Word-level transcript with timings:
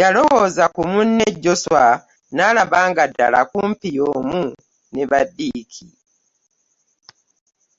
Yalowooza 0.00 0.64
ku 0.74 0.82
munne 0.90 1.26
Joswa 1.42 1.86
n'alaba 2.34 2.80
nga 2.90 3.04
ddala 3.10 3.40
kumpi 3.50 3.88
y'omu 3.96 4.42
ne 4.92 5.02
ba 5.10 5.20
Ddiiki. 5.28 5.86